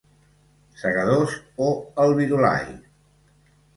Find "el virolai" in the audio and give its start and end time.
2.05-2.65